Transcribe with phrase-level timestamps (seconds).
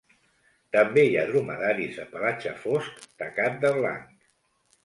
[0.75, 4.13] També hi ha dromedaris de pelatge fosc tacat de blanc.